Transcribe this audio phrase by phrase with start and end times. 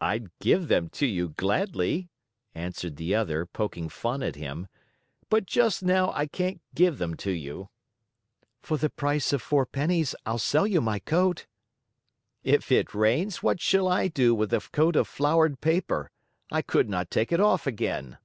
[0.00, 2.10] "I'd give them to you gladly,"
[2.54, 4.68] answered the other, poking fun at him,
[5.30, 7.68] "but just now I can't give them to you."
[8.62, 11.46] "For the price of four pennies, I'll sell you my coat."
[12.44, 16.12] "If it rains, what shall I do with a coat of flowered paper?
[16.52, 18.16] I could not take it off again."